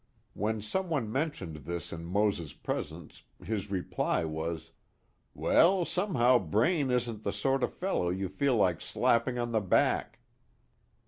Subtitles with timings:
[0.33, 4.71] When some one mentioned this in Mose's presence, his reply was:
[5.35, 10.17] "Well, somehow Braine isn't the sort of fellow you feel like slapping on the back."